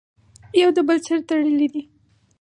[0.61, 1.81] يو د بل سره تړلي دي!!.